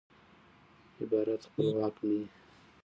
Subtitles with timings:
[1.01, 2.23] عبارت خپلواک نه يي.